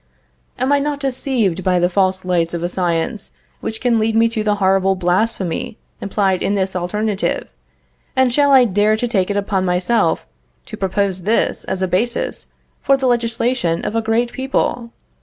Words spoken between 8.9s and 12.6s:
to take it upon myself to propose this as a basis